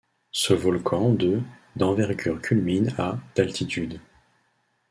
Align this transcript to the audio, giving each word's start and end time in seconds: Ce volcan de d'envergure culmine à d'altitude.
Ce 0.31 0.55
volcan 0.55 1.11
de 1.13 1.41
d'envergure 1.75 2.41
culmine 2.41 2.91
à 2.97 3.19
d'altitude. 3.35 3.99